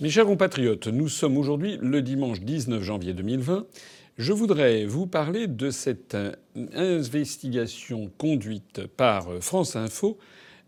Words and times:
Mes 0.00 0.10
chers 0.10 0.26
compatriotes, 0.26 0.86
nous 0.86 1.08
sommes 1.08 1.36
aujourd'hui 1.36 1.76
le 1.82 2.02
dimanche 2.02 2.40
19 2.40 2.84
janvier 2.84 3.14
2020. 3.14 3.66
Je 4.16 4.32
voudrais 4.32 4.84
vous 4.84 5.08
parler 5.08 5.48
de 5.48 5.70
cette 5.70 6.14
euh, 6.14 6.34
investigation 6.72 8.08
conduite 8.16 8.86
par 8.96 9.28
euh, 9.28 9.40
France 9.40 9.74
Info 9.74 10.16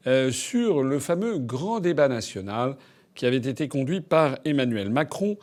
euh, 0.09 0.33
sur 0.33 0.83
le 0.83 0.99
fameux 0.99 1.39
grand 1.39 1.79
débat 1.79 2.09
national 2.09 2.77
qui 3.15 3.25
avait 3.25 3.37
été 3.37 3.69
conduit 3.69 4.01
par 4.01 4.37
Emmanuel 4.45 4.91
Macron 4.91 5.37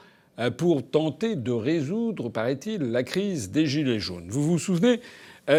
pour 0.58 0.88
tenter 0.88 1.36
de 1.36 1.52
résoudre, 1.52 2.30
paraît-il, 2.30 2.92
la 2.92 3.04
crise 3.04 3.52
des 3.52 3.66
Gilets 3.66 4.00
jaunes. 4.00 4.28
Vous 4.30 4.44
vous 4.44 4.60
souvenez, 4.60 5.00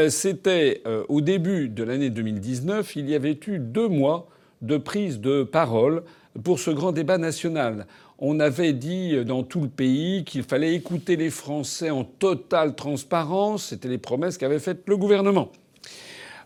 c'était 0.08 0.82
au 1.08 1.20
début 1.20 1.68
de 1.68 1.82
l'année 1.82 2.10
2019, 2.10 2.94
il 2.94 3.10
y 3.10 3.16
avait 3.16 3.38
eu 3.48 3.58
deux 3.58 3.88
mois 3.88 4.28
de 4.62 4.76
prise 4.76 5.20
de 5.20 5.42
parole 5.42 6.04
pour 6.44 6.60
ce 6.60 6.70
grand 6.70 6.92
débat 6.92 7.18
national 7.18 7.86
on 8.18 8.40
avait 8.40 8.72
dit 8.72 9.24
dans 9.24 9.44
tout 9.44 9.60
le 9.60 9.68
pays 9.68 10.24
qu'il 10.24 10.42
fallait 10.42 10.74
écouter 10.74 11.16
les 11.16 11.30
Français 11.30 11.90
en 11.90 12.04
totale 12.04 12.74
transparence. 12.74 13.66
C'était 13.66 13.88
les 13.88 13.98
promesses 13.98 14.38
qu'avait 14.38 14.58
faites 14.58 14.82
le 14.86 14.96
gouvernement. 14.96 15.50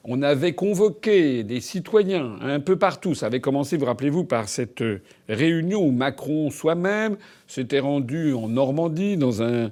On 0.05 0.21
avait 0.23 0.53
convoqué 0.53 1.45
des 1.45 1.61
citoyens 1.61 2.37
un 2.43 2.59
peu 2.59 2.77
partout. 2.77 3.15
Ça 3.15 3.27
avait 3.27 3.41
commencé, 3.41 3.77
vous 3.77 3.87
rappelez-vous, 3.87 4.25
par 4.25 4.49
cette 4.49 4.83
réunion 5.29 5.81
où 5.81 5.93
Macron 5.93 6.51
soi-même 6.51 7.17
s'était 7.47 7.79
rendu 7.79 8.35
en 8.35 8.49
Normandie, 8.49 9.17
dans 9.17 9.43
un 9.43 9.71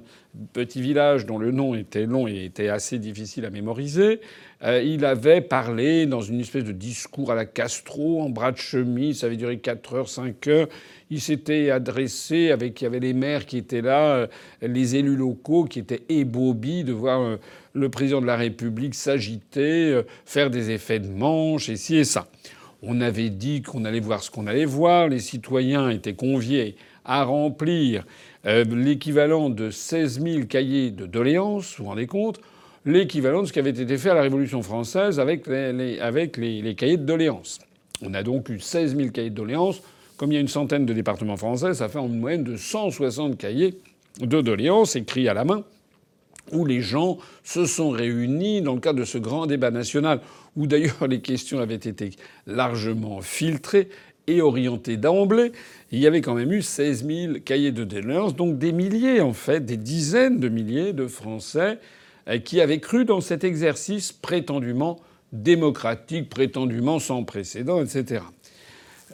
petit 0.53 0.81
village 0.81 1.25
dont 1.25 1.37
le 1.37 1.51
nom 1.51 1.75
était 1.75 2.05
long 2.05 2.27
et 2.27 2.45
était 2.45 2.69
assez 2.69 2.99
difficile 2.99 3.45
à 3.45 3.49
mémoriser. 3.49 4.21
Euh, 4.63 4.81
il 4.81 5.05
avait 5.05 5.41
parlé 5.41 6.05
dans 6.05 6.21
une 6.21 6.39
espèce 6.39 6.63
de 6.63 6.71
discours 6.71 7.31
à 7.31 7.35
la 7.35 7.45
Castro, 7.45 8.21
en 8.21 8.29
bras 8.29 8.51
de 8.51 8.57
chemise, 8.57 9.19
ça 9.19 9.27
avait 9.27 9.35
duré 9.35 9.57
4 9.57 9.93
heures, 9.93 10.09
5 10.09 10.47
heures. 10.47 10.67
Il 11.09 11.19
s'était 11.19 11.71
adressé 11.71 12.51
avec, 12.51 12.79
il 12.79 12.85
y 12.85 12.87
avait 12.87 12.99
les 12.99 13.13
maires 13.13 13.45
qui 13.45 13.57
étaient 13.57 13.81
là, 13.81 14.15
euh, 14.15 14.27
les 14.61 14.95
élus 14.95 15.15
locaux 15.15 15.65
qui 15.65 15.79
étaient 15.79 16.03
ébobis 16.09 16.83
de 16.83 16.93
voir 16.93 17.21
euh, 17.21 17.37
le 17.73 17.89
président 17.89 18.21
de 18.21 18.27
la 18.27 18.37
République 18.37 18.95
s'agiter, 18.95 20.01
faire 20.25 20.49
des 20.49 20.71
effets 20.71 20.99
de 20.99 21.07
manche, 21.07 21.69
et 21.69 21.77
ci 21.77 21.97
et 21.97 22.03
ça. 22.03 22.27
On 22.83 22.99
avait 22.99 23.29
dit 23.29 23.61
qu'on 23.61 23.85
allait 23.85 23.99
voir 23.99 24.23
ce 24.23 24.31
qu'on 24.31 24.47
allait 24.47 24.65
voir. 24.65 25.07
Les 25.07 25.19
citoyens 25.19 25.89
étaient 25.89 26.15
conviés 26.15 26.75
à 27.05 27.23
remplir 27.23 28.05
l'équivalent 28.43 29.49
de 29.49 29.69
16 29.69 30.21
000 30.21 30.45
cahiers 30.45 30.91
de 30.91 31.05
doléances, 31.05 31.75
vous 31.77 31.83
vous 31.83 31.89
rendez 31.89 32.07
compte 32.07 32.39
l'équivalent 32.85 33.41
de 33.41 33.47
ce 33.47 33.53
qui 33.53 33.59
avait 33.59 33.69
été 33.69 33.97
fait 33.97 34.09
à 34.09 34.13
la 34.13 34.21
Révolution 34.21 34.61
française 34.61 35.19
avec 35.19 35.47
les, 35.47 35.71
les, 35.73 36.75
cahiers 36.75 36.97
de 36.97 37.05
doléances. 37.05 37.59
On 38.03 38.13
a 38.13 38.23
donc 38.23 38.49
eu 38.49 38.59
16 38.59 38.95
000 38.95 39.09
cahiers 39.09 39.29
de 39.29 39.35
doléances. 39.35 39.81
Comme 40.17 40.31
il 40.31 40.35
y 40.35 40.37
a 40.37 40.41
une 40.41 40.47
centaine 40.47 40.85
de 40.85 40.93
départements 40.93 41.37
français, 41.37 41.73
ça 41.73 41.89
fait 41.89 41.99
en 41.99 42.07
moyenne 42.07 42.43
de 42.43 42.55
160 42.55 43.37
cahiers 43.37 43.75
de 44.19 44.41
doléances 44.41 44.95
écrits 44.95 45.27
à 45.27 45.33
la 45.33 45.45
main, 45.45 45.63
où 46.51 46.65
les 46.65 46.81
gens 46.81 47.17
se 47.43 47.65
sont 47.65 47.89
réunis 47.89 48.61
dans 48.61 48.73
le 48.73 48.79
cadre 48.79 48.99
de 48.99 49.05
ce 49.05 49.17
grand 49.17 49.45
débat 49.47 49.71
national, 49.71 50.19
où 50.55 50.67
d'ailleurs 50.67 51.07
les 51.09 51.21
questions 51.21 51.59
avaient 51.59 51.75
été 51.75 52.11
largement 52.45 53.21
filtrées 53.21 53.89
et 54.35 54.41
orientées 54.41 54.97
d'emblée. 54.97 55.51
Il 55.91 55.99
y 55.99 56.07
avait 56.07 56.21
quand 56.21 56.33
même 56.33 56.51
eu 56.51 56.61
16 56.61 57.05
000 57.05 57.33
cahiers 57.43 57.71
de 57.71 57.83
doléances, 57.83 58.35
donc 58.35 58.57
des 58.57 58.71
milliers 58.71 59.21
en 59.21 59.33
fait, 59.33 59.65
des 59.65 59.77
dizaines 59.77 60.39
de 60.39 60.49
milliers 60.49 60.93
de 60.93 61.07
Français 61.07 61.79
euh, 62.27 62.39
qui 62.39 62.61
avait 62.61 62.79
cru 62.79 63.05
dans 63.05 63.21
cet 63.21 63.43
exercice 63.43 64.11
prétendument 64.11 64.99
démocratique, 65.33 66.29
prétendument 66.29 66.99
sans 66.99 67.23
précédent, 67.23 67.83
etc. 67.83 68.23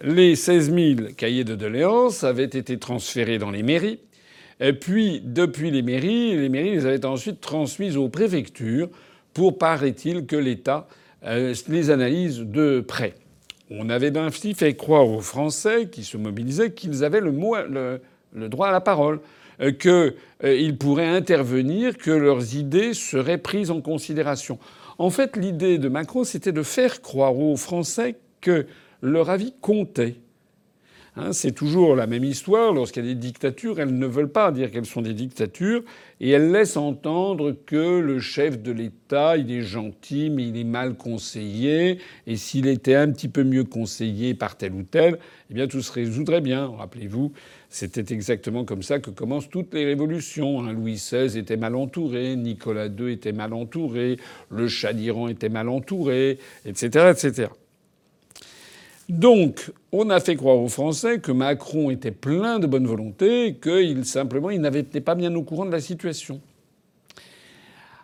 Les 0.04 0.36
16 0.36 0.74
000 0.74 1.10
cahiers 1.16 1.44
de 1.44 1.56
doléances 1.56 2.24
avaient 2.24 2.44
été 2.44 2.78
transférés 2.78 3.38
dans 3.38 3.52
les 3.52 3.64
mairies. 3.64 4.00
Puis, 4.82 5.22
depuis 5.24 5.70
les 5.70 5.84
mairies, 5.84 6.36
les 6.36 6.50
mairies 6.50 6.72
les 6.72 6.86
avaient 6.88 7.06
ensuite 7.06 7.42
transmises 7.42 7.96
aux 7.96 8.10
préfectures 8.10 8.90
pour, 9.34 9.60
paraît-il, 9.60 10.26
que 10.26 10.36
l'État 10.36 10.88
euh, 11.24 11.54
les 11.68 11.90
analyse 11.90 12.40
de 12.40 12.80
près. 12.80 13.14
On 13.70 13.90
avait 13.90 14.18
ainsi 14.18 14.54
fait 14.54 14.76
croire 14.76 15.08
aux 15.08 15.22
Français 15.22 15.90
qui 15.90 16.04
se 16.04 16.18
mobilisaient 16.18 16.72
qu'ils 16.72 17.04
avaient 17.04 17.22
le, 17.22 17.32
droit 18.48 18.68
à 18.68 18.72
la 18.72 18.82
parole. 18.82 19.20
Euh, 19.60 19.72
qu'ils 19.72 20.14
euh, 20.44 20.74
pourraient 20.80 21.08
intervenir, 21.08 21.98
que 21.98 22.12
leurs 22.12 22.56
idées 22.56 22.94
seraient 22.94 23.40
prises 23.40 23.72
en 23.72 23.82
considération. 23.82 24.60
En 25.00 25.10
fait, 25.10 25.36
l'idée 25.36 25.80
de 25.80 25.90
Macron, 25.90 26.24
c'était 26.24 26.52
de 26.52 26.62
faire 26.62 27.02
croire 27.02 27.36
aux 27.38 27.58
Français 27.58 28.18
que 28.40 28.68
leur 29.02 29.32
avis 29.32 29.54
comptait. 29.60 30.18
Hein, 31.20 31.34
c'est 31.34 31.52
toujours 31.52 31.96
la 31.96 32.06
même 32.06 32.24
histoire. 32.24 32.74
Lorsqu'il 32.74 33.04
y 33.04 33.10
a 33.10 33.14
des 33.14 33.20
dictatures, 33.20 33.80
elles 33.80 33.98
ne 33.98 34.06
veulent 34.06 34.32
pas 34.32 34.52
dire 34.52 34.70
qu'elles 34.70 34.86
sont 34.86 35.02
des 35.02 35.16
dictatures 35.16 35.82
et 36.20 36.30
elles 36.30 36.52
laissent 36.52 36.78
entendre 36.78 37.56
que 37.66 38.00
le 38.00 38.20
chef 38.20 38.62
de 38.62 38.72
l'État, 38.72 39.36
il 39.36 39.52
est 39.52 39.64
gentil, 39.64 40.30
mais 40.30 40.50
il 40.50 40.58
est 40.58 40.64
mal 40.64 40.96
conseillé. 40.96 41.98
Et 42.28 42.36
s'il 42.36 42.68
était 42.68 42.94
un 42.94 43.12
petit 43.12 43.30
peu 43.30 43.44
mieux 43.44 43.64
conseillé 43.64 44.36
par 44.36 44.58
tel 44.58 44.74
ou 44.74 44.84
tel, 44.84 45.18
eh 45.50 45.56
bien 45.56 45.68
tout 45.68 45.82
se 45.82 45.92
résoudrait 45.92 46.42
bien. 46.42 46.68
Rappelez-vous, 46.68 47.32
c'était 47.68 48.14
exactement 48.14 48.64
comme 48.64 48.84
ça 48.84 49.00
que 49.00 49.10
commencent 49.10 49.50
toutes 49.50 49.74
les 49.74 49.86
révolutions. 49.86 50.62
Hein. 50.62 50.74
Louis 50.74 50.94
XVI 50.94 51.36
était 51.36 51.58
mal 51.58 51.76
entouré, 51.76 52.36
Nicolas 52.36 52.90
II 52.90 53.12
était 53.12 53.32
mal 53.32 53.54
entouré, 53.54 54.18
le 54.52 54.68
Shah 54.68 54.94
d'Iran 54.94 55.30
était 55.30 55.50
mal 55.50 55.68
entouré, 55.68 56.38
etc., 56.64 57.12
etc. 57.12 57.48
Donc, 59.10 59.72
on 59.94 60.10
a 60.10 60.20
fait 60.20 60.36
croire 60.36 60.58
aux 60.58 60.68
Français 60.68 61.20
que 61.20 61.32
Macron 61.32 61.90
était 61.90 62.12
plein 62.12 62.60
de 62.60 62.68
bonne 62.68 62.86
volonté, 62.86 63.56
qu'il 63.62 64.04
simplement 64.06 64.50
il 64.50 64.60
n'avait 64.60 64.84
pas 64.84 65.16
bien 65.16 65.34
au 65.36 65.44
courant 65.44 65.66
de 65.66 65.72
la 65.72 65.80
situation. 65.80 66.42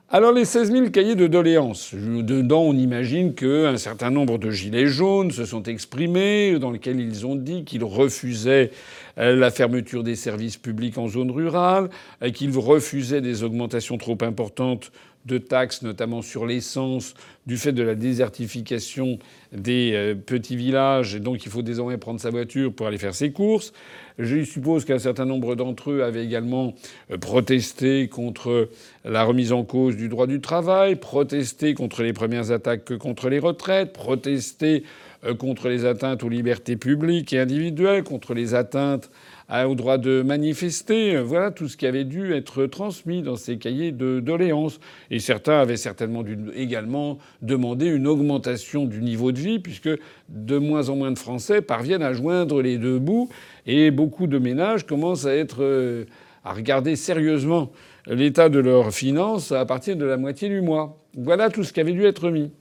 Alors 0.09 0.31
les 0.31 0.46
16 0.46 0.72
000 0.72 0.90
cahiers 0.91 1.16
de 1.16 1.25
doléances, 1.25 1.96
dedans 1.96 2.62
on 2.62 2.74
imagine 2.74 3.34
qu'un 3.34 3.78
certain 3.78 4.12
nombre 4.12 4.38
de 4.38 4.52
gilets 4.52 4.86
jaunes 4.86 5.31
se 5.31 5.44
sont 5.44 5.64
exprimés, 5.64 6.59
dans 6.59 6.69
lesquels 6.69 7.00
ils 7.00 7.25
ont 7.25 7.35
dit 7.35 7.64
qu'ils 7.64 7.84
refusaient 7.84 8.70
euh, 9.18 9.35
la 9.35 9.50
fermeture 9.50 10.03
des 10.03 10.16
services 10.16 10.58
publics 10.58 11.00
en 11.00 11.08
zone 11.08 11.31
rurale, 11.31 11.90
qu'ils 12.35 12.56
refusaient 12.56 13.22
des 13.22 13.44
augmentations 13.44 13.97
trop 13.97 14.18
importantes 14.22 14.91
de 15.25 15.38
taxes, 15.38 15.81
notamment 15.81 16.22
sur 16.22 16.45
l'essence, 16.45 17.13
du 17.45 17.57
fait 17.57 17.72
de 17.72 17.84
la 17.84 17.95
désertification 17.95 19.19
des 19.51 19.91
euh, 19.94 20.16
petits 20.16 20.56
villages, 20.56 21.16
et 21.16 21.19
donc 21.19 21.45
il 21.45 21.51
faut 21.51 21.61
désormais 21.61 21.97
prendre 21.97 22.19
sa 22.19 22.29
voiture 22.29 22.73
pour 22.73 22.88
aller 22.88 22.97
faire 22.97 23.16
ses 23.16 23.31
courses. 23.31 23.73
Je 24.19 24.44
suppose 24.44 24.85
qu'un 24.85 25.00
certain 25.00 25.25
nombre 25.25 25.56
d'entre 25.56 25.91
eux 25.91 26.03
avaient 26.03 26.23
également 26.25 26.73
euh, 27.11 27.17
protesté 27.17 28.07
contre 28.07 28.69
la 29.06 29.23
remise 29.23 29.51
en 29.51 29.63
cause 29.63 29.95
du 29.95 30.09
droit 30.09 30.28
du 30.28 30.41
travail, 30.41 30.95
protesté 30.95 31.73
contre 31.73 32.03
les 32.03 32.13
premières 32.13 32.51
attaques 32.51 32.85
que 32.85 32.94
contre 32.94 33.29
les 33.29 33.40
retraites, 33.40 33.94
protesté 33.94 34.84
euh, 35.25 35.34
contre 35.34 35.69
les 35.69 35.85
atteintes 35.85 36.23
aux 36.23 36.29
libertés 36.29 36.75
publiques 36.75 37.34
et 37.34 37.40
individuelles, 37.40 38.03
contre 38.03 38.34
les 38.34 38.53
atteintes 38.53 39.09
au 39.50 39.76
droit 39.76 39.98
de 39.98 40.22
manifester. 40.22 41.18
Voilà 41.22 41.52
tout 41.52 41.68
ce 41.68 41.78
qui 41.78 41.86
avait 41.86 42.06
dû 42.06 42.34
être 42.34 42.66
transmis 42.66 43.22
dans 43.22 43.36
ces 43.36 43.58
cahiers 43.58 43.92
de 43.92 44.20
doléances. 44.20 44.80
Et 45.12 45.20
certains 45.20 45.59
avaient 45.59 45.78
certainement 45.78 46.24
dû 46.24 46.38
également 46.56 47.20
demander 47.42 47.88
une 47.88 48.08
augmentation 48.08 48.86
du 48.86 49.02
niveau 49.02 49.32
de 49.32 49.40
vie, 49.40 49.59
puisque 49.59 49.90
de 50.30 50.58
moins 50.58 50.90
en 50.90 50.96
moins 50.96 51.12
de 51.12 51.20
Français 51.20 51.62
parviennent 51.62 52.03
à 52.03 52.14
joindre 52.14 52.62
les 52.62 52.78
deux 52.78 53.00
bouts, 53.00 53.30
et 53.66 53.92
beaucoup 53.92 54.28
de 54.28 54.38
ménages 54.40 54.86
commencent 54.86 55.26
à 55.26 55.36
être 55.36 55.64
euh, 55.64 56.06
à 56.44 56.53
regarder 56.53 56.96
sérieusement 56.96 57.72
l'état 58.08 58.50
de 58.50 58.59
leurs 58.59 58.94
finances 58.94 59.52
à 59.52 59.66
partir 59.66 59.96
de 59.96 60.06
la 60.06 60.18
moitié 60.18 60.50
du 60.50 60.62
mois. 60.62 60.98
Voilà 61.16 61.50
tout 61.50 61.64
ce 61.64 61.72
qui 61.72 61.80
avait 61.80 61.94
dû 61.94 62.06
être 62.06 62.30
mis. 62.30 62.52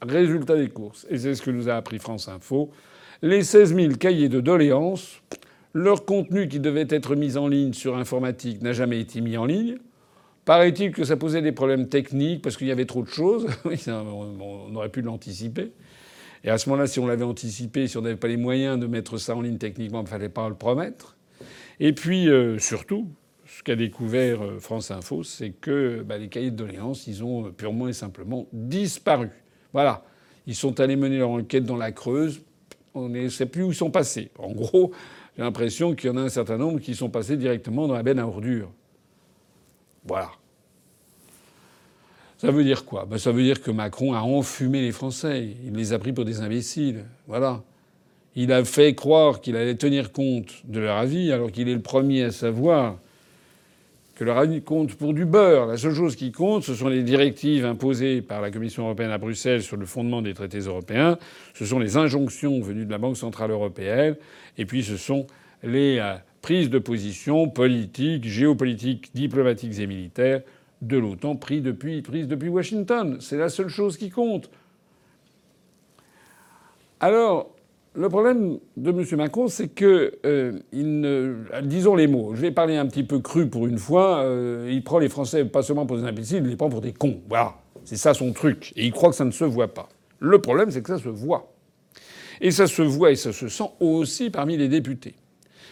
Résultat 0.00 0.56
des 0.56 0.68
courses. 0.68 1.06
Et 1.10 1.18
c'est 1.18 1.34
ce 1.34 1.42
que 1.42 1.50
nous 1.50 1.68
a 1.68 1.74
appris 1.74 1.98
France 1.98 2.28
Info. 2.28 2.70
Les 3.22 3.42
16 3.42 3.74
000 3.74 3.94
cahiers 3.94 4.28
de 4.28 4.40
doléances, 4.40 5.22
leur 5.72 6.04
contenu 6.04 6.48
qui 6.48 6.60
devait 6.60 6.86
être 6.88 7.16
mis 7.16 7.36
en 7.36 7.48
ligne 7.48 7.72
sur 7.72 7.96
informatique 7.96 8.62
n'a 8.62 8.72
jamais 8.72 9.00
été 9.00 9.20
mis 9.20 9.36
en 9.36 9.44
ligne. 9.44 9.78
Paraît-il 10.44 10.92
que 10.92 11.04
ça 11.04 11.16
posait 11.16 11.40
des 11.40 11.52
problèmes 11.52 11.88
techniques 11.88 12.42
parce 12.42 12.56
qu'il 12.56 12.66
y 12.66 12.72
avait 12.72 12.84
trop 12.84 13.02
de 13.02 13.08
choses. 13.08 13.46
on 13.86 14.74
aurait 14.74 14.90
pu 14.90 15.00
l'anticiper. 15.00 15.72
Et 16.44 16.50
à 16.50 16.58
ce 16.58 16.68
moment-là, 16.68 16.86
si 16.86 17.00
on 17.00 17.06
l'avait 17.06 17.24
anticipé, 17.24 17.88
si 17.88 17.96
on 17.96 18.02
n'avait 18.02 18.16
pas 18.16 18.28
les 18.28 18.36
moyens 18.36 18.78
de 18.78 18.86
mettre 18.86 19.16
ça 19.16 19.34
en 19.34 19.40
ligne 19.40 19.56
techniquement, 19.56 20.00
il 20.00 20.04
ne 20.04 20.08
fallait 20.08 20.28
pas 20.28 20.48
le 20.48 20.54
promettre. 20.54 21.16
Et 21.80 21.94
puis, 21.94 22.28
euh, 22.28 22.58
surtout, 22.58 23.08
ce 23.46 23.62
qu'a 23.62 23.76
découvert 23.76 24.42
euh, 24.42 24.58
France 24.58 24.90
Info, 24.90 25.22
c'est 25.22 25.50
que 25.50 26.02
bah, 26.02 26.18
les 26.18 26.28
cahiers 26.28 26.50
de 26.50 26.56
doléances, 26.56 27.06
ils 27.06 27.24
ont 27.24 27.50
purement 27.50 27.88
et 27.88 27.94
simplement 27.94 28.46
disparu. 28.52 29.30
Voilà. 29.72 30.04
Ils 30.46 30.54
sont 30.54 30.78
allés 30.80 30.96
mener 30.96 31.16
leur 31.16 31.30
enquête 31.30 31.64
dans 31.64 31.78
la 31.78 31.92
Creuse 31.92 32.42
on 32.94 33.08
ne 33.08 33.28
sait 33.28 33.46
plus 33.46 33.62
où 33.64 33.72
ils 33.72 33.74
sont 33.74 33.90
passés. 33.90 34.30
En 34.38 34.52
gros, 34.52 34.92
j'ai 35.36 35.42
l'impression 35.42 35.94
qu'il 35.94 36.10
y 36.10 36.12
en 36.12 36.16
a 36.16 36.22
un 36.22 36.28
certain 36.28 36.56
nombre 36.56 36.80
qui 36.80 36.94
sont 36.94 37.10
passés 37.10 37.36
directement 37.36 37.88
dans 37.88 37.94
la 37.94 38.02
benne 38.02 38.18
à 38.18 38.26
ordures. 38.26 38.70
Voilà. 40.06 40.30
Ça 42.38 42.50
veut 42.50 42.64
dire 42.64 42.84
quoi? 42.84 43.06
Ben, 43.06 43.18
Ça 43.18 43.32
veut 43.32 43.42
dire 43.42 43.62
que 43.62 43.70
Macron 43.70 44.12
a 44.12 44.20
enfumé 44.20 44.80
les 44.80 44.92
Français. 44.92 45.48
Il 45.64 45.74
les 45.74 45.92
a 45.92 45.98
pris 45.98 46.12
pour 46.12 46.24
des 46.24 46.40
imbéciles. 46.40 47.04
Voilà. 47.26 47.62
Il 48.36 48.52
a 48.52 48.64
fait 48.64 48.94
croire 48.94 49.40
qu'il 49.40 49.56
allait 49.56 49.76
tenir 49.76 50.12
compte 50.12 50.52
de 50.64 50.80
leur 50.80 50.96
avis, 50.96 51.32
alors 51.32 51.50
qu'il 51.52 51.68
est 51.68 51.74
le 51.74 51.82
premier 51.82 52.24
à 52.24 52.32
savoir 52.32 52.98
que 54.14 54.24
avis 54.24 54.62
compte 54.62 54.94
pour 54.94 55.12
du 55.12 55.24
beurre. 55.24 55.66
La 55.66 55.76
seule 55.76 55.94
chose 55.94 56.16
qui 56.16 56.32
compte, 56.32 56.62
ce 56.62 56.74
sont 56.74 56.88
les 56.88 57.02
directives 57.02 57.64
imposées 57.64 58.22
par 58.22 58.40
la 58.40 58.50
Commission 58.50 58.84
européenne 58.84 59.10
à 59.10 59.18
Bruxelles 59.18 59.62
sur 59.62 59.76
le 59.76 59.86
fondement 59.86 60.22
des 60.22 60.34
traités 60.34 60.60
européens, 60.60 61.18
ce 61.54 61.64
sont 61.64 61.78
les 61.78 61.96
injonctions 61.96 62.60
venues 62.60 62.86
de 62.86 62.90
la 62.90 62.98
Banque 62.98 63.16
centrale 63.16 63.50
européenne, 63.50 64.16
et 64.56 64.66
puis 64.66 64.84
ce 64.84 64.96
sont 64.96 65.26
les 65.62 65.98
euh, 65.98 66.14
prises 66.42 66.70
de 66.70 66.78
position 66.78 67.48
politiques, 67.48 68.26
géopolitiques, 68.26 69.10
diplomatiques 69.14 69.78
et 69.78 69.86
militaires 69.86 70.42
de 70.82 70.98
l'OTAN 70.98 71.36
prises 71.36 71.62
depuis, 71.62 72.02
prises 72.02 72.28
depuis 72.28 72.48
Washington. 72.48 73.16
C'est 73.20 73.38
la 73.38 73.48
seule 73.48 73.68
chose 73.68 73.96
qui 73.96 74.10
compte. 74.10 74.50
Alors, 77.00 77.53
le 77.96 78.08
problème 78.08 78.58
de 78.76 78.90
M. 78.90 79.04
Macron, 79.16 79.46
c'est 79.48 79.68
que 79.68 80.18
euh, 80.26 80.58
ne, 80.72 81.36
disons 81.62 81.94
les 81.94 82.08
mots. 82.08 82.34
Je 82.34 82.40
vais 82.40 82.50
parler 82.50 82.76
un 82.76 82.86
petit 82.86 83.04
peu 83.04 83.20
cru 83.20 83.48
pour 83.48 83.66
une 83.66 83.78
fois. 83.78 84.24
Euh, 84.24 84.68
il 84.70 84.82
prend 84.82 84.98
les 84.98 85.08
Français 85.08 85.44
pas 85.44 85.62
seulement 85.62 85.86
pour 85.86 85.96
des 85.96 86.04
imbéciles, 86.04 86.42
il 86.44 86.50
les 86.50 86.56
prend 86.56 86.68
pour 86.68 86.80
des 86.80 86.92
cons. 86.92 87.20
Voilà, 87.28 87.54
c'est 87.84 87.96
ça 87.96 88.12
son 88.12 88.32
truc. 88.32 88.72
Et 88.76 88.84
il 88.86 88.92
croit 88.92 89.10
que 89.10 89.16
ça 89.16 89.24
ne 89.24 89.30
se 89.30 89.44
voit 89.44 89.72
pas. 89.72 89.88
Le 90.18 90.40
problème, 90.40 90.70
c'est 90.70 90.82
que 90.82 90.88
ça 90.88 91.02
se 91.02 91.08
voit. 91.08 91.52
Et 92.40 92.50
ça 92.50 92.66
se 92.66 92.82
voit 92.82 93.12
et 93.12 93.16
ça 93.16 93.32
se 93.32 93.48
sent 93.48 93.70
aussi 93.78 94.30
parmi 94.30 94.56
les 94.56 94.68
députés. 94.68 95.14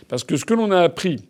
Parce 0.09 0.23
que 0.23 0.37
ce 0.37 0.45
que 0.45 0.55
l'on 0.55 0.71
a 0.71 0.81
appris 0.81 1.25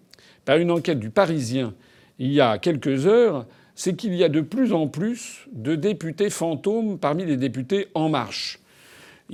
par 0.44 0.58
une 0.58 0.70
enquête 0.70 0.98
du 0.98 1.08
Parisien 1.08 1.74
il 2.18 2.32
y 2.32 2.40
a 2.40 2.58
quelques 2.58 3.06
heures, 3.06 3.46
c'est 3.74 3.96
qu'il 3.96 4.14
y 4.14 4.22
a 4.22 4.28
de 4.28 4.42
plus 4.42 4.74
en 4.74 4.88
plus 4.88 5.46
de 5.52 5.74
députés 5.74 6.28
fantômes 6.28 6.98
parmi 6.98 7.24
les 7.24 7.38
députés 7.38 7.88
En 7.94 8.10
Marche. 8.10 8.58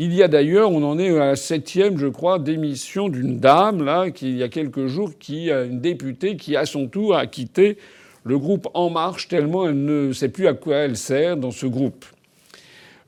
Il 0.01 0.15
y 0.15 0.23
a 0.23 0.29
d'ailleurs, 0.29 0.71
on 0.71 0.85
en 0.85 0.97
est 0.97 1.11
à 1.19 1.27
la 1.27 1.37
septième, 1.37 1.99
je 1.99 2.07
crois, 2.07 2.39
démission 2.39 3.09
d'une 3.09 3.41
dame, 3.41 3.85
là, 3.85 4.13
qui, 4.13 4.29
il 4.31 4.37
y 4.37 4.45
a 4.45 4.49
quelques 4.49 4.87
jours, 4.87 5.11
qui, 5.19 5.51
une 5.51 5.81
députée 5.81 6.37
qui, 6.37 6.55
à 6.55 6.67
son 6.67 6.87
tour, 6.87 7.17
a 7.17 7.27
quitté 7.27 7.79
le 8.23 8.39
groupe 8.39 8.69
En 8.75 8.91
Marche 8.91 9.27
tellement 9.27 9.69
elle 9.69 9.85
ne 9.85 10.13
sait 10.13 10.29
plus 10.29 10.47
à 10.47 10.55
quoi 10.55 10.77
elle 10.77 10.97
sert 10.97 11.37
dans 11.37 11.51
ce 11.51 11.67
groupe. 11.67 12.05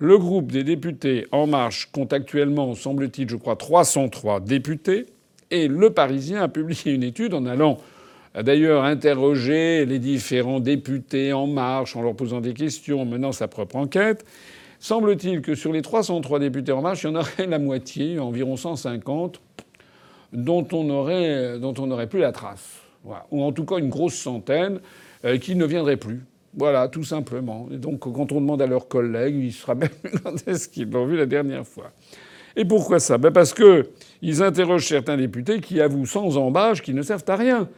Le 0.00 0.18
groupe 0.18 0.50
des 0.50 0.64
députés 0.64 1.28
En 1.30 1.46
Marche 1.46 1.88
compte 1.92 2.12
actuellement, 2.12 2.74
semble-t-il, 2.74 3.28
je 3.28 3.36
crois, 3.36 3.54
303 3.54 4.40
députés. 4.40 5.06
Et 5.52 5.68
Le 5.68 5.90
Parisien 5.90 6.42
a 6.42 6.48
publié 6.48 6.92
une 6.92 7.04
étude 7.04 7.34
en 7.34 7.46
allant 7.46 7.78
d'ailleurs 8.34 8.82
interroger 8.82 9.86
les 9.86 10.00
différents 10.00 10.58
députés 10.58 11.32
En 11.32 11.46
Marche 11.46 11.94
en 11.94 12.02
leur 12.02 12.16
posant 12.16 12.40
des 12.40 12.54
questions, 12.54 13.02
en 13.02 13.04
menant 13.04 13.30
sa 13.30 13.46
propre 13.46 13.76
enquête. 13.76 14.24
Semble-t-il 14.80 15.42
que 15.42 15.54
sur 15.54 15.74
les 15.74 15.82
303 15.82 16.38
députés 16.38 16.72
en 16.72 16.80
marche, 16.80 17.02
il 17.02 17.08
y 17.08 17.10
en 17.10 17.16
aurait 17.16 17.46
la 17.46 17.58
moitié, 17.58 18.18
environ 18.18 18.56
150, 18.56 19.38
dont 20.32 20.66
on 20.72 20.84
n'aurait 20.84 22.06
plus 22.08 22.20
la 22.20 22.32
trace. 22.32 22.80
Ou 23.30 23.42
en 23.42 23.52
tout 23.52 23.66
cas 23.66 23.76
une 23.76 23.90
grosse 23.90 24.14
centaine 24.14 24.80
euh, 25.26 25.36
qui 25.36 25.54
ne 25.54 25.66
viendraient 25.66 25.98
plus. 25.98 26.22
Voilà, 26.54 26.88
tout 26.88 27.04
simplement. 27.04 27.68
Et 27.70 27.76
donc 27.76 28.00
quand 28.00 28.32
on 28.32 28.40
demande 28.40 28.62
à 28.62 28.66
leurs 28.66 28.88
collègues, 28.88 29.36
ils 29.36 29.52
se 29.52 29.66
rappellent 29.66 29.90
quand 30.24 30.34
est-ce 30.48 30.66
qu'ils 30.68 30.90
l'ont 30.90 31.06
vu 31.06 31.16
la 31.16 31.26
dernière 31.26 31.66
fois. 31.66 31.92
Et 32.56 32.64
pourquoi 32.64 33.00
ça? 33.00 33.18
Ben 33.18 33.30
Parce 33.30 33.54
qu'ils 33.54 34.42
interrogent 34.42 34.86
certains 34.86 35.18
députés 35.18 35.60
qui 35.60 35.80
avouent 35.80 36.06
sans 36.06 36.38
embâche 36.38 36.80
qu'ils 36.80 36.94
ne 36.94 37.02
servent 37.02 37.24
à 37.28 37.36
rien. 37.36 37.68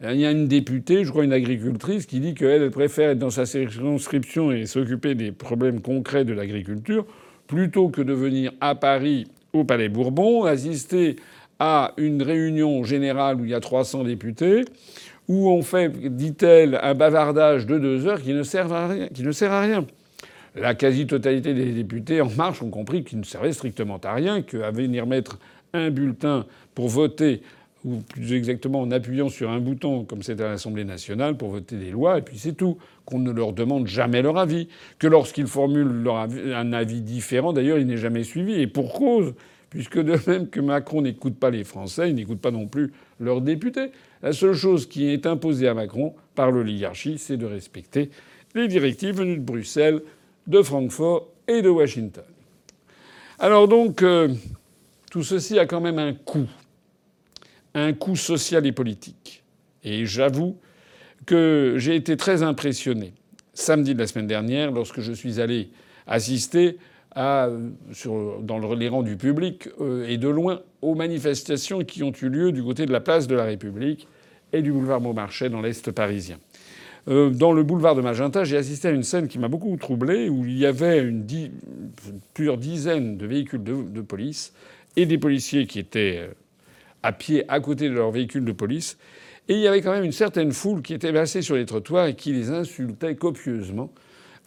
Il 0.00 0.20
y 0.20 0.26
a 0.26 0.30
une 0.30 0.46
députée, 0.46 1.04
je 1.04 1.10
crois 1.10 1.24
une 1.24 1.32
agricultrice, 1.32 2.06
qui 2.06 2.20
dit 2.20 2.34
qu'elle 2.34 2.70
préfère 2.70 3.10
être 3.10 3.18
dans 3.18 3.30
sa 3.30 3.46
circonscription 3.46 4.52
et 4.52 4.64
s'occuper 4.64 5.16
des 5.16 5.32
problèmes 5.32 5.80
concrets 5.80 6.24
de 6.24 6.32
l'agriculture 6.32 7.04
plutôt 7.48 7.88
que 7.88 8.02
de 8.02 8.12
venir 8.12 8.52
à 8.60 8.76
Paris 8.76 9.26
au 9.52 9.64
Palais 9.64 9.88
Bourbon 9.88 10.44
assister 10.44 11.16
à 11.58 11.94
une 11.96 12.22
réunion 12.22 12.84
générale 12.84 13.40
où 13.40 13.44
il 13.44 13.50
y 13.50 13.54
a 13.54 13.60
300 13.60 14.04
députés, 14.04 14.64
où 15.26 15.50
on 15.50 15.62
fait, 15.62 15.88
dit-elle, 16.16 16.78
un 16.80 16.94
bavardage 16.94 17.66
de 17.66 17.78
deux 17.78 18.06
heures 18.06 18.22
qui 18.22 18.32
ne 18.32 18.44
sert 18.44 18.72
à 18.72 18.86
rien. 18.86 19.08
Qui 19.08 19.24
ne 19.24 19.32
sert 19.32 19.50
à 19.50 19.62
rien. 19.62 19.84
La 20.54 20.74
quasi-totalité 20.74 21.54
des 21.54 21.72
députés 21.72 22.20
En 22.20 22.30
Marche 22.30 22.62
ont 22.62 22.70
compris 22.70 23.02
qu'il 23.02 23.18
ne 23.18 23.24
servait 23.24 23.52
strictement 23.52 23.98
à 24.04 24.14
rien, 24.14 24.42
qu'à 24.42 24.70
venir 24.70 25.06
mettre 25.06 25.38
un 25.72 25.90
bulletin 25.90 26.46
pour 26.74 26.88
voter 26.88 27.42
ou 27.84 27.98
plus 27.98 28.32
exactement 28.32 28.80
en 28.80 28.90
appuyant 28.90 29.28
sur 29.28 29.50
un 29.50 29.60
bouton, 29.60 30.04
comme 30.04 30.22
c'est 30.22 30.40
à 30.40 30.48
l'Assemblée 30.48 30.84
nationale, 30.84 31.36
pour 31.36 31.50
voter 31.50 31.76
des 31.76 31.90
lois, 31.90 32.18
et 32.18 32.22
puis 32.22 32.38
c'est 32.38 32.54
tout. 32.54 32.78
Qu'on 33.04 33.18
ne 33.18 33.30
leur 33.30 33.52
demande 33.52 33.86
jamais 33.86 34.20
leur 34.20 34.36
avis. 34.36 34.68
Que 34.98 35.06
lorsqu'ils 35.06 35.46
formulent 35.46 36.06
un 36.08 36.72
avis 36.72 37.00
différent, 37.00 37.52
d'ailleurs, 37.52 37.78
il 37.78 37.86
n'est 37.86 37.96
jamais 37.96 38.22
suivi. 38.22 38.60
Et 38.60 38.66
pour 38.66 38.92
cause, 38.92 39.32
puisque 39.70 39.98
de 39.98 40.18
même 40.26 40.48
que 40.48 40.60
Macron 40.60 41.02
n'écoute 41.02 41.36
pas 41.38 41.50
les 41.50 41.64
Français, 41.64 42.10
il 42.10 42.16
n'écoute 42.16 42.40
pas 42.40 42.50
non 42.50 42.66
plus 42.66 42.92
leurs 43.20 43.40
députés. 43.40 43.92
La 44.22 44.32
seule 44.32 44.54
chose 44.54 44.86
qui 44.86 45.08
est 45.08 45.26
imposée 45.26 45.68
à 45.68 45.74
Macron 45.74 46.14
par 46.34 46.50
l'oligarchie, 46.50 47.18
c'est 47.18 47.36
de 47.36 47.46
respecter 47.46 48.10
les 48.54 48.68
directives 48.68 49.16
venues 49.16 49.36
de 49.36 49.42
Bruxelles, 49.42 50.02
de 50.46 50.62
Francfort 50.62 51.28
et 51.46 51.62
de 51.62 51.68
Washington. 51.68 52.24
Alors 53.38 53.68
donc, 53.68 54.02
euh, 54.02 54.28
tout 55.10 55.22
ceci 55.22 55.58
a 55.58 55.66
quand 55.66 55.80
même 55.80 55.98
un 55.98 56.12
coût 56.12 56.48
un 57.74 57.92
coût 57.92 58.16
social 58.16 58.66
et 58.66 58.72
politique. 58.72 59.42
Et 59.84 60.06
j'avoue 60.06 60.56
que 61.26 61.74
j'ai 61.78 61.94
été 61.94 62.16
très 62.16 62.42
impressionné 62.42 63.12
samedi 63.54 63.94
de 63.94 63.98
la 63.98 64.06
semaine 64.06 64.26
dernière 64.26 64.70
lorsque 64.70 65.00
je 65.00 65.12
suis 65.12 65.40
allé 65.40 65.70
assister 66.06 66.78
dans 67.16 68.74
les 68.76 68.88
rangs 68.88 69.02
du 69.02 69.16
public 69.16 69.68
euh, 69.80 70.06
et 70.06 70.18
de 70.18 70.28
loin 70.28 70.60
aux 70.82 70.94
manifestations 70.94 71.82
qui 71.82 72.02
ont 72.02 72.12
eu 72.12 72.28
lieu 72.28 72.52
du 72.52 72.62
côté 72.62 72.86
de 72.86 72.92
la 72.92 73.00
place 73.00 73.26
de 73.26 73.34
la 73.34 73.44
République 73.44 74.06
et 74.52 74.62
du 74.62 74.70
boulevard 74.72 75.00
Beaumarchais 75.00 75.50
dans 75.50 75.60
l'Est 75.60 75.90
parisien. 75.90 76.38
Euh, 77.08 77.30
dans 77.30 77.52
le 77.52 77.62
boulevard 77.62 77.94
de 77.94 78.02
Magenta, 78.02 78.44
j'ai 78.44 78.56
assisté 78.56 78.88
à 78.88 78.90
une 78.90 79.02
scène 79.02 79.28
qui 79.28 79.38
m'a 79.38 79.48
beaucoup 79.48 79.76
troublé, 79.76 80.28
où 80.28 80.44
il 80.44 80.58
y 80.58 80.66
avait 80.66 81.00
une 81.00 81.26
plusieurs 82.34 82.58
dizaines 82.58 83.16
de 83.16 83.26
véhicules 83.26 83.62
de, 83.64 83.82
de, 83.82 84.00
police 84.00 84.52
et 84.96 85.06
des 85.06 85.18
policiers 85.18 85.66
qui 85.66 85.78
étaient 85.78 86.18
euh, 86.18 86.34
à 87.08 87.12
pied 87.12 87.44
à 87.48 87.58
côté 87.60 87.88
de 87.88 87.94
leur 87.94 88.10
véhicule 88.10 88.44
de 88.44 88.52
police. 88.52 88.98
Et 89.48 89.54
il 89.54 89.60
y 89.60 89.66
avait 89.66 89.80
quand 89.80 89.92
même 89.92 90.04
une 90.04 90.12
certaine 90.12 90.52
foule 90.52 90.82
qui 90.82 90.92
était 90.92 91.10
massée 91.10 91.40
sur 91.40 91.56
les 91.56 91.64
trottoirs 91.64 92.06
et 92.06 92.14
qui 92.14 92.32
les 92.32 92.50
insultait 92.50 93.16
copieusement, 93.16 93.90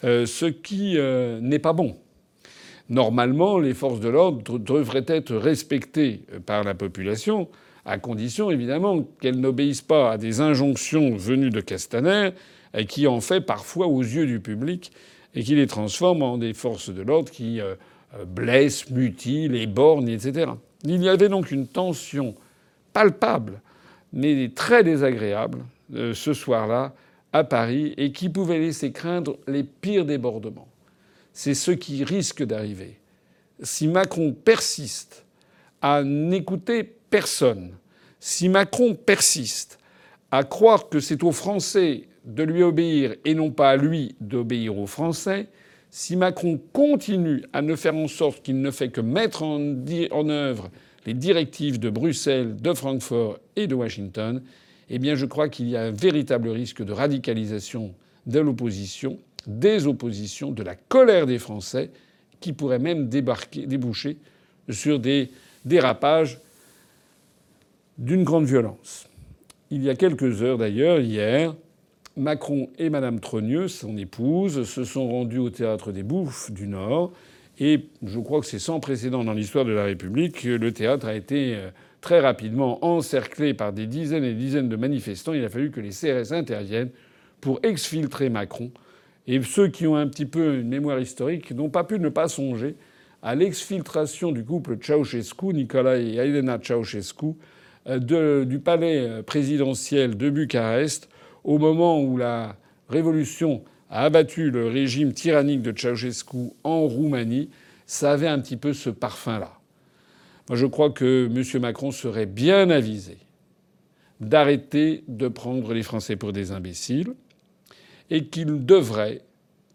euh, 0.03 0.27
ce 0.27 0.45
qui 0.45 0.97
euh, 0.97 1.39
n'est 1.41 1.59
pas 1.59 1.73
bon. 1.73 1.97
Normalement, 2.89 3.57
les 3.57 3.73
forces 3.73 3.99
de 3.99 4.09
l'ordre 4.09 4.59
devraient 4.59 5.05
être 5.07 5.35
respectées 5.35 6.21
par 6.45 6.63
la 6.63 6.75
population, 6.75 7.49
à 7.83 7.97
condition 7.97 8.51
évidemment 8.51 9.07
qu'elles 9.19 9.39
n'obéissent 9.39 9.81
pas 9.81 10.11
à 10.11 10.17
des 10.17 10.39
injonctions 10.39 11.15
venues 11.15 11.49
de 11.49 11.61
Castaner, 11.61 12.31
et 12.77 12.85
qui 12.85 13.07
en 13.07 13.21
fait 13.21 13.41
parfois 13.41 13.87
aux 13.87 14.01
yeux 14.01 14.27
du 14.27 14.39
public, 14.39 14.91
et 15.33 15.41
qui 15.41 15.55
les 15.55 15.67
transforment 15.67 16.23
en 16.23 16.37
des 16.37 16.53
forces 16.53 16.93
de 16.93 17.01
l'ordre 17.01 17.31
qui 17.31 17.59
euh, 17.59 17.73
blessent, 18.27 18.91
mutilent, 18.91 19.55
éborgnent, 19.55 20.09
etc. 20.09 20.51
Il 20.83 21.01
y 21.03 21.09
avait 21.09 21.29
donc 21.29 21.51
une 21.51 21.67
tension 21.67 22.35
palpable, 22.93 23.61
mais 24.13 24.49
très 24.53 24.83
désagréable, 24.83 25.59
euh, 25.93 26.13
ce 26.13 26.33
soir-là, 26.33 26.93
à 27.33 27.43
Paris, 27.43 27.93
et 27.97 28.11
qui 28.11 28.29
pouvait 28.29 28.59
laisser 28.59 28.91
craindre 28.91 29.37
les 29.47 29.63
pires 29.63 30.05
débordements. 30.05 30.67
C'est 31.33 31.53
ce 31.53 31.71
qui 31.71 32.03
risque 32.03 32.43
d'arriver. 32.43 32.99
Si 33.61 33.87
Macron 33.87 34.33
persiste 34.33 35.25
à 35.81 36.03
n'écouter 36.03 36.83
personne, 36.83 37.71
si 38.19 38.49
Macron 38.49 38.95
persiste 38.95 39.79
à 40.29 40.43
croire 40.43 40.89
que 40.89 40.99
c'est 40.99 41.23
aux 41.23 41.31
Français 41.31 42.07
de 42.25 42.43
lui 42.43 42.63
obéir 42.63 43.15
et 43.25 43.33
non 43.33 43.51
pas 43.51 43.71
à 43.71 43.77
lui 43.77 44.15
d'obéir 44.19 44.77
aux 44.77 44.87
Français, 44.87 45.47
si 45.89 46.15
Macron 46.15 46.59
continue 46.71 47.43
à 47.51 47.61
ne 47.61 47.75
faire 47.75 47.95
en 47.95 48.07
sorte 48.07 48.41
qu'il 48.41 48.61
ne 48.61 48.71
fait 48.71 48.89
que 48.89 49.01
mettre 49.01 49.43
en, 49.43 49.59
en 49.59 50.29
œuvre 50.29 50.69
les 51.05 51.13
directives 51.13 51.79
de 51.79 51.89
Bruxelles, 51.89 52.55
de 52.55 52.73
Francfort 52.73 53.39
et 53.55 53.67
de 53.67 53.75
Washington, 53.75 54.41
eh 54.89 55.15
je 55.15 55.25
crois 55.25 55.49
qu'il 55.49 55.69
y 55.69 55.77
a 55.77 55.83
un 55.83 55.91
véritable 55.91 56.49
risque 56.49 56.83
de 56.83 56.91
radicalisation 56.91 57.93
de 58.25 58.39
l'opposition, 58.39 59.17
des 59.47 59.87
oppositions, 59.87 60.51
de 60.51 60.63
la 60.63 60.75
colère 60.75 61.25
des 61.25 61.39
Français, 61.39 61.91
qui 62.39 62.53
pourrait 62.53 62.79
même 62.79 63.07
déboucher 63.07 64.17
sur 64.69 64.99
des 64.99 65.31
dérapages 65.63 66.39
d'une 67.97 68.23
grande 68.23 68.45
violence. 68.45 69.07
Il 69.69 69.83
y 69.83 69.89
a 69.89 69.95
quelques 69.95 70.41
heures 70.41 70.57
d'ailleurs, 70.57 70.99
hier, 70.99 71.55
Macron 72.17 72.69
et 72.77 72.89
Madame 72.89 73.19
Trogneux, 73.19 73.67
son 73.69 73.97
épouse, 73.97 74.67
se 74.67 74.83
sont 74.83 75.07
rendus 75.07 75.37
au 75.37 75.49
théâtre 75.49 75.91
des 75.91 76.03
Bouffes 76.03 76.51
du 76.51 76.67
Nord 76.67 77.13
et 77.59 77.85
je 78.03 78.19
crois 78.19 78.39
que 78.39 78.45
c'est 78.45 78.59
sans 78.59 78.79
précédent 78.79 79.23
dans 79.23 79.33
l'histoire 79.33 79.65
de 79.65 79.71
la 79.71 79.83
République. 79.83 80.43
Le 80.43 80.71
théâtre 80.71 81.07
a 81.07 81.13
été 81.13 81.55
euh, 81.55 81.69
très 81.99 82.19
rapidement 82.19 82.83
encerclé 82.85 83.53
par 83.53 83.73
des 83.73 83.87
dizaines 83.87 84.23
et 84.23 84.33
des 84.33 84.39
dizaines 84.39 84.69
de 84.69 84.75
manifestants. 84.75 85.33
Il 85.33 85.43
a 85.43 85.49
fallu 85.49 85.71
que 85.71 85.79
les 85.79 85.89
CRS 85.89 86.31
interviennent 86.31 86.91
pour 87.39 87.59
exfiltrer 87.63 88.29
Macron. 88.29 88.71
Et 89.27 89.41
ceux 89.43 89.67
qui 89.67 89.85
ont 89.85 89.95
un 89.95 90.07
petit 90.07 90.25
peu 90.25 90.59
une 90.59 90.69
mémoire 90.69 90.99
historique 90.99 91.51
n'ont 91.51 91.69
pas 91.69 91.83
pu 91.83 91.99
ne 91.99 92.09
pas 92.09 92.27
songer 92.27 92.75
à 93.21 93.35
l'exfiltration 93.35 94.31
du 94.31 94.43
couple 94.43 94.77
Ceausescu, 94.81 95.53
Nicolas 95.53 95.97
et 95.97 96.15
Elena 96.15 96.57
Ceausescu, 96.59 97.35
euh, 97.87 98.45
du 98.45 98.59
palais 98.59 99.21
présidentiel 99.23 100.17
de 100.17 100.29
Bucarest 100.29 101.09
au 101.43 101.59
moment 101.59 102.01
où 102.01 102.17
la 102.17 102.55
révolution 102.89 103.63
a 103.91 104.05
abattu 104.05 104.49
le 104.49 104.67
régime 104.67 105.13
tyrannique 105.13 105.61
de 105.61 105.73
Ceausescu 105.77 106.53
en 106.63 106.87
Roumanie, 106.87 107.49
ça 107.85 108.13
avait 108.13 108.27
un 108.27 108.39
petit 108.39 108.57
peu 108.57 108.73
ce 108.73 108.89
parfum-là. 108.89 109.59
Moi, 110.49 110.57
je 110.57 110.65
crois 110.65 110.89
que 110.89 111.27
M. 111.27 111.61
Macron 111.61 111.91
serait 111.91 112.25
bien 112.25 112.69
avisé 112.69 113.17
d'arrêter 114.21 115.03
de 115.07 115.27
prendre 115.27 115.73
les 115.73 115.83
Français 115.83 116.15
pour 116.15 116.31
des 116.31 116.51
imbéciles 116.51 117.13
et 118.09 118.27
qu'il 118.27 118.65
devrait 118.65 119.21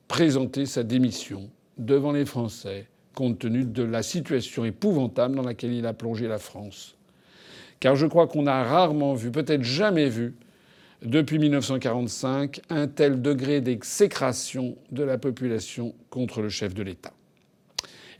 présenter 0.09 0.67
sa 0.67 0.83
démission 0.83 1.51
devant 1.79 2.13
les 2.13 2.25
Français 2.25 2.87
compte 3.15 3.39
tenu 3.39 3.65
de 3.65 3.83
la 3.83 4.03
situation 4.03 4.65
épouvantable 4.65 5.37
dans 5.37 5.43
laquelle 5.43 5.73
il 5.73 5.87
a 5.87 5.95
plongé 5.95 6.29
la 6.29 6.39
France. 6.39 6.97
Car 7.81 7.97
je 7.97 8.07
crois 8.07 8.27
qu'on 8.27 8.47
a 8.47 8.63
rarement 8.65 9.15
vu, 9.15 9.31
peut-être 9.31 9.63
jamais 9.63 10.09
vu, 10.09 10.35
depuis 11.03 11.38
1945, 11.38 12.61
un 12.71 12.87
tel 12.87 13.21
degré 13.21 13.61
d'exécration 13.61 14.76
de 14.91 15.03
la 15.03 15.19
population 15.19 15.95
contre 16.11 16.41
le 16.41 16.49
chef 16.49 16.75
de 16.75 16.83
l'État. 16.83 17.12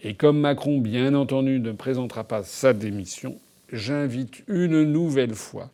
Et 0.03 0.15
comme 0.15 0.39
Macron, 0.39 0.79
bien 0.79 1.15
entendu, 1.15 1.59
ne 1.59 1.73
présentera 1.73 2.25
pas 2.25 2.43
sa 2.43 2.73
démission, 2.73 3.39
j'invite 3.73 4.45
une 4.47 4.83
nouvelle 4.85 5.35
fois 5.35 5.71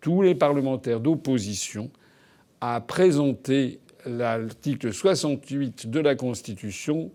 tous 0.00 0.22
les 0.22 0.34
parlementaires 0.34 1.00
d'opposition 1.00 1.90
à 2.60 2.80
présenter 2.80 3.80
l'article 4.06 4.92
68 4.92 5.90
de 5.90 6.00
la 6.00 6.14
Constitution, 6.14 7.10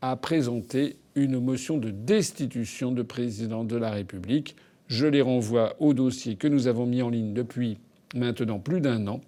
à 0.00 0.16
présenter 0.16 0.96
une 1.14 1.40
motion 1.40 1.78
de 1.78 1.90
destitution 1.90 2.92
de 2.92 3.02
président 3.02 3.64
de 3.64 3.76
la 3.76 3.90
République. 3.90 4.54
Je 4.86 5.06
les 5.06 5.22
renvoie 5.22 5.74
au 5.80 5.94
dossier 5.94 6.36
que 6.36 6.46
nous 6.46 6.68
avons 6.68 6.86
mis 6.86 7.02
en 7.02 7.10
ligne 7.10 7.32
depuis 7.32 7.78
maintenant 8.14 8.58
plus 8.58 8.80
d'un 8.80 9.06
an. 9.06 9.20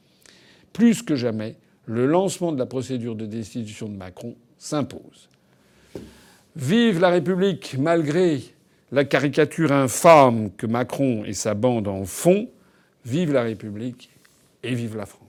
Plus 0.73 1.03
que 1.03 1.17
jamais, 1.17 1.57
le 1.87 2.07
lancement 2.07 2.53
de 2.53 2.59
la 2.59 2.67
procédure 2.67 3.17
de 3.17 3.27
destitution 3.27 3.89
de 3.89 3.97
Macron 3.97 4.35
s'impose. 4.59 5.29
Vive 6.57 7.01
la 7.01 7.09
République 7.09 7.77
malgré 7.79 8.43
la 8.91 9.05
caricature 9.05 9.73
infâme 9.73 10.51
que 10.57 10.67
Macron 10.67 11.25
et 11.25 11.33
sa 11.33 11.55
bande 11.55 11.89
en 11.89 12.05
font. 12.05 12.49
Vive 13.05 13.33
la 13.33 13.43
République 13.43 14.11
et 14.62 14.75
vive 14.75 14.97
la 14.97 15.07
France. 15.07 15.22